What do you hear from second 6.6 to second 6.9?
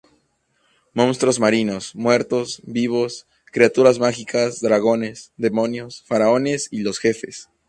y